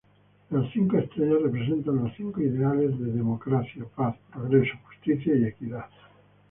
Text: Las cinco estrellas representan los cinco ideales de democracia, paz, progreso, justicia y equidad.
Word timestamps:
Las 0.49 0.63
cinco 0.73 0.97
estrellas 0.97 1.43
representan 1.43 1.97
los 2.03 2.15
cinco 2.17 2.41
ideales 2.41 2.97
de 2.99 3.11
democracia, 3.11 3.85
paz, 3.95 4.15
progreso, 4.33 4.73
justicia 4.87 5.35
y 5.35 5.43
equidad. 5.45 5.85